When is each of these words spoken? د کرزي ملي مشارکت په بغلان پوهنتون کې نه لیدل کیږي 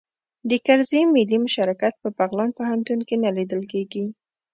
د 0.49 0.51
کرزي 0.65 1.01
ملي 1.13 1.37
مشارکت 1.45 1.93
په 2.03 2.09
بغلان 2.17 2.49
پوهنتون 2.57 2.99
کې 3.07 3.15
نه 3.23 3.29
لیدل 3.37 3.61
کیږي 3.71 4.05